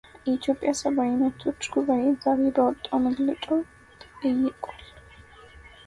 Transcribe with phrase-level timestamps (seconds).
[0.27, 3.59] የኢትዮጵያ ሰብዓዊ መብቶች ጉባኤ ዛሬ ባወጣው መግለጫው
[4.23, 4.83] ጠይቋል።